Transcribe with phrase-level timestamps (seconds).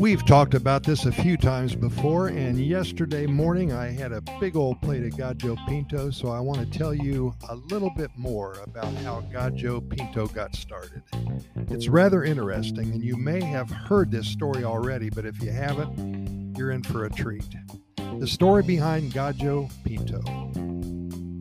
[0.00, 4.56] We've talked about this a few times before, and yesterday morning I had a big
[4.56, 8.54] old plate of Gallo Pinto, so I want to tell you a little bit more
[8.64, 11.02] about how Gallo Pinto got started.
[11.68, 16.56] It's rather interesting, and you may have heard this story already, but if you haven't,
[16.56, 17.54] you're in for a treat.
[18.18, 20.22] The story behind Gallo Pinto.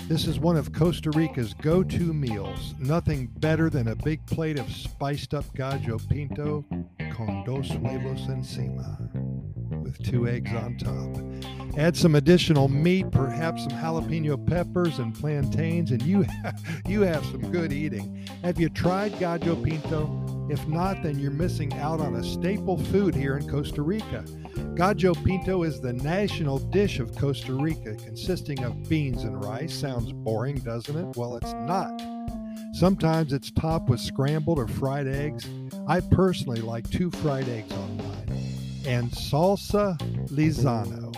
[0.10, 2.76] This is one of Costa Rica's go to meals.
[2.78, 6.66] Nothing better than a big plate of spiced up Gallo Pinto
[7.20, 8.98] con dos huevos encima
[9.84, 11.78] with two eggs on top.
[11.78, 17.26] Add some additional meat, perhaps some jalapeno peppers and plantains, and you have, you have
[17.26, 18.26] some good eating.
[18.42, 20.48] Have you tried Gallo Pinto?
[20.50, 24.24] If not, then you're missing out on a staple food here in Costa Rica.
[24.76, 29.74] Gallo Pinto is the national dish of Costa Rica, consisting of beans and rice.
[29.74, 31.18] Sounds boring, doesn't it?
[31.18, 32.02] Well, it's not.
[32.72, 35.46] Sometimes it's topped with scrambled or fried eggs.
[35.90, 38.54] I personally like two fried eggs on mine.
[38.86, 41.12] And salsa Lizano,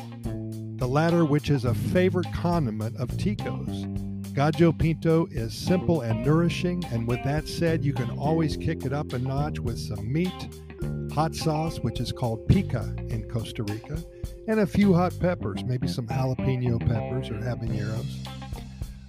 [0.80, 3.86] the latter, which is a favorite condiment of Tico's.
[4.34, 8.94] Gallo Pinto is simple and nourishing, and with that said, you can always kick it
[8.94, 10.48] up a notch with some meat,
[11.12, 14.02] hot sauce, which is called pica in Costa Rica,
[14.48, 18.26] and a few hot peppers, maybe some jalapeno peppers or habaneros.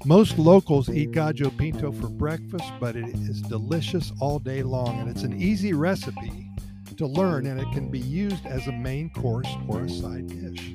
[0.04, 5.08] Most locals eat Gallo Pinto for breakfast, but it is delicious all day long, and
[5.08, 6.50] it's an easy recipe
[6.96, 10.72] to learn, and it can be used as a main course or a side dish.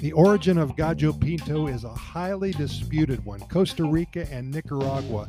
[0.00, 3.40] The origin of Gallo Pinto is a highly disputed one.
[3.40, 5.28] Costa Rica and Nicaragua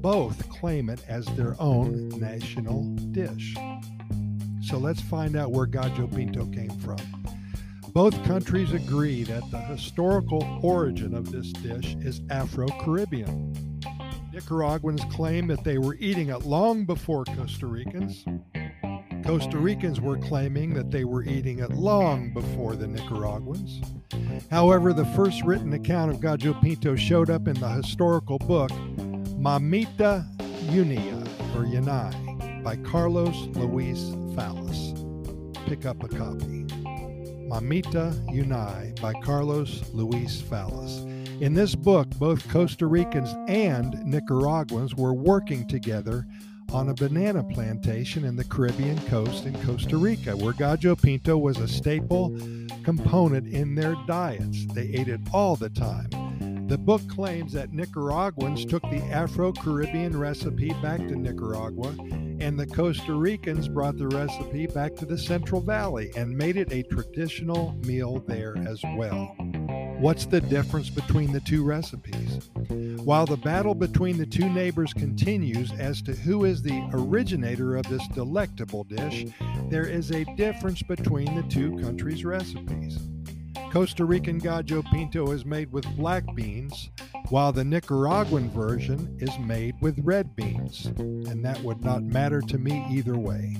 [0.00, 3.56] both claim it as their own national dish.
[4.62, 7.19] So let's find out where Gallo Pinto came from.
[7.92, 13.52] Both countries agree that the historical origin of this dish is Afro Caribbean.
[14.32, 18.24] Nicaraguans claim that they were eating it long before Costa Ricans.
[19.26, 23.80] Costa Ricans were claiming that they were eating it long before the Nicaraguans.
[24.50, 28.70] However, the first written account of Gallo Pinto showed up in the historical book
[29.40, 30.24] Mamita
[30.68, 31.26] Unai,
[31.56, 33.98] or Yanai, by Carlos Luis
[34.36, 34.94] Fallas.
[35.66, 36.66] Pick up a copy.
[37.50, 41.04] Mamita Unai by Carlos Luis Fallas.
[41.42, 46.28] In this book, both Costa Ricans and Nicaraguans were working together
[46.72, 51.58] on a banana plantation in the Caribbean coast in Costa Rica, where Gallo Pinto was
[51.58, 52.38] a staple
[52.84, 54.66] component in their diets.
[54.66, 56.68] They ate it all the time.
[56.68, 61.96] The book claims that Nicaraguans took the Afro Caribbean recipe back to Nicaragua,
[62.40, 66.72] and the Costa Ricans brought the recipe back to the Central Valley and made it
[66.72, 69.36] a traditional meal there as well.
[70.00, 72.48] What's the difference between the two recipes?
[73.04, 77.86] While the battle between the two neighbors continues as to who is the originator of
[77.88, 79.26] this delectable dish,
[79.68, 82.98] there is a difference between the two countries' recipes.
[83.70, 86.90] Costa Rican Gallo Pinto is made with black beans,
[87.30, 92.58] while the Nicaraguan version is made with red beans, and that would not matter to
[92.58, 93.56] me either way.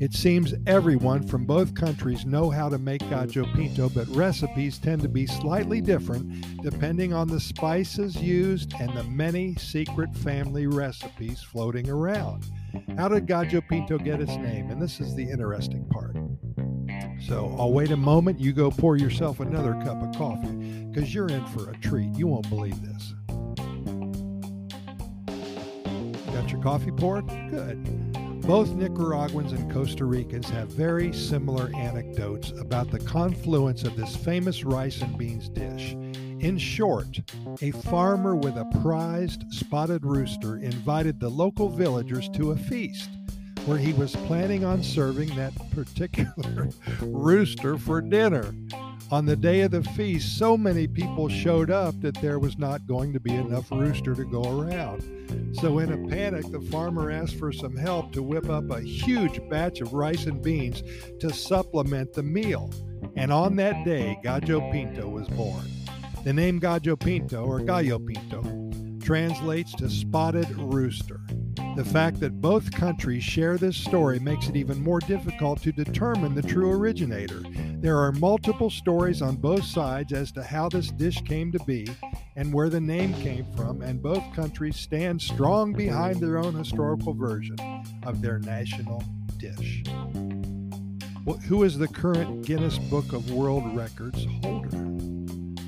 [0.00, 5.02] It seems everyone from both countries know how to make Gallo Pinto, but recipes tend
[5.02, 11.42] to be slightly different depending on the spices used and the many secret family recipes
[11.42, 12.50] floating around.
[12.96, 14.70] How did Gallo Pinto get its name?
[14.70, 16.16] And this is the interesting part.
[17.26, 18.38] So I'll wait a moment.
[18.38, 22.14] You go pour yourself another cup of coffee because you're in for a treat.
[22.16, 23.14] You won't believe this.
[26.32, 27.26] Got your coffee poured?
[27.50, 28.12] Good.
[28.42, 34.64] Both Nicaraguans and Costa Ricans have very similar anecdotes about the confluence of this famous
[34.64, 35.92] rice and beans dish.
[36.40, 37.20] In short,
[37.62, 43.08] a farmer with a prized spotted rooster invited the local villagers to a feast
[43.66, 46.68] where he was planning on serving that particular
[47.00, 48.54] rooster for dinner.
[49.10, 52.86] On the day of the feast, so many people showed up that there was not
[52.86, 55.02] going to be enough rooster to go around.
[55.60, 59.40] So, in a panic, the farmer asked for some help to whip up a huge
[59.48, 60.82] batch of rice and beans
[61.20, 62.70] to supplement the meal.
[63.16, 65.64] And on that day, Gallo Pinto was born.
[66.24, 68.42] The name Gallo Pinto, or Gallo Pinto,
[69.00, 71.20] translates to spotted rooster.
[71.76, 76.34] The fact that both countries share this story makes it even more difficult to determine
[76.34, 77.42] the true originator.
[77.80, 81.88] There are multiple stories on both sides as to how this dish came to be
[82.36, 87.12] and where the name came from, and both countries stand strong behind their own historical
[87.12, 87.56] version
[88.04, 89.02] of their national
[89.38, 89.82] dish.
[91.48, 94.93] Who is the current Guinness Book of World Records holder?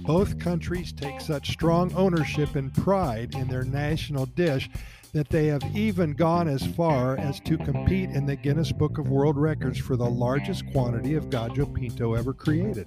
[0.06, 4.70] Both countries take such strong ownership and pride in their national dish
[5.12, 9.08] that they have even gone as far as to compete in the Guinness Book of
[9.08, 12.86] World Records for the largest quantity of Gallo Pinto ever created.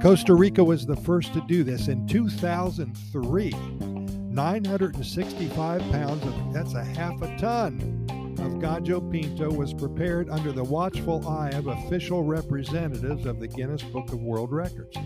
[0.00, 3.50] Costa Rica was the first to do this in 2003.
[3.50, 8.06] 965 pounds of that's a half a ton
[8.40, 13.82] of Gallo Pinto was prepared under the watchful eye of official representatives of the Guinness
[13.82, 14.96] Book of World Records.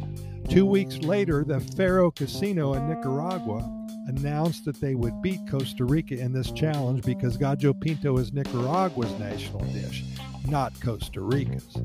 [0.49, 3.71] Two weeks later, the Faro Casino in Nicaragua
[4.07, 9.13] announced that they would beat Costa Rica in this challenge because Gallo Pinto is Nicaragua's
[9.19, 10.05] national dish,
[10.49, 11.77] not Costa Rica's.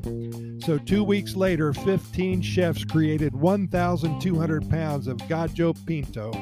[0.64, 6.32] So, two weeks later, 15 chefs created 1,200 pounds of Gallo Pinto,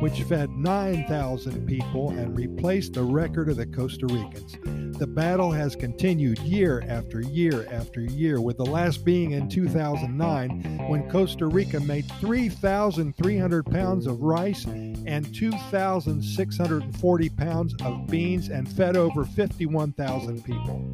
[0.00, 4.56] which fed 9,000 people and replaced the record of the Costa Ricans.
[4.98, 10.88] The battle has continued year after year after year, with the last being in 2009
[10.88, 18.96] when Costa Rica made 3,300 pounds of rice and 2,640 pounds of beans and fed
[18.96, 20.92] over 51,000 people.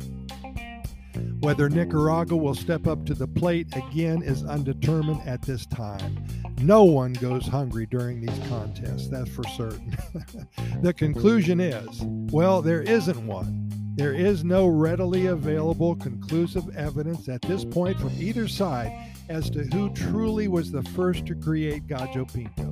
[1.40, 6.25] Whether Nicaragua will step up to the plate again is undetermined at this time.
[6.61, 9.96] No one goes hungry during these contests, that's for certain.
[10.82, 12.02] the conclusion is
[12.32, 13.69] well, there isn't one.
[13.94, 19.64] There is no readily available conclusive evidence at this point from either side as to
[19.64, 22.68] who truly was the first to create Gallo Pinto.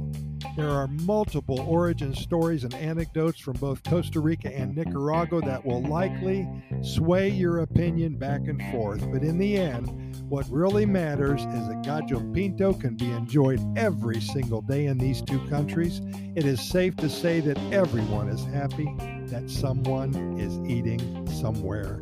[0.57, 5.83] There are multiple origin stories and anecdotes from both Costa Rica and Nicaragua that will
[5.83, 6.49] likely
[6.83, 9.01] sway your opinion back and forth.
[9.13, 14.19] But in the end, what really matters is that Gallo Pinto can be enjoyed every
[14.21, 16.01] single day in these two countries.
[16.35, 18.93] It is safe to say that everyone is happy
[19.27, 22.01] that someone is eating somewhere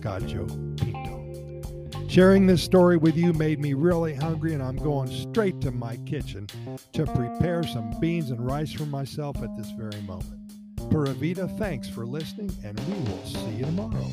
[0.00, 0.65] Gallo.
[2.08, 5.96] Sharing this story with you made me really hungry, and I'm going straight to my
[6.06, 6.46] kitchen
[6.92, 10.40] to prepare some beans and rice for myself at this very moment.
[10.90, 14.06] Pura Vida, thanks for listening, and we will see you tomorrow.